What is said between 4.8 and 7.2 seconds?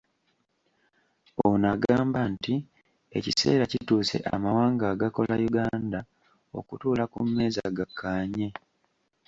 agakola Uganda okutuula ku